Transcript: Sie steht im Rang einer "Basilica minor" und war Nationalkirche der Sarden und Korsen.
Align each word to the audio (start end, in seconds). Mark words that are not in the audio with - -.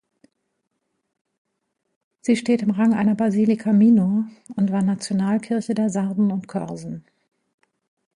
Sie 2.21 2.35
steht 2.35 2.63
im 2.63 2.71
Rang 2.71 2.95
einer 2.95 3.13
"Basilica 3.13 3.71
minor" 3.71 4.25
und 4.55 4.71
war 4.71 4.81
Nationalkirche 4.81 5.75
der 5.75 5.91
Sarden 5.91 6.31
und 6.31 6.47
Korsen. 6.47 7.05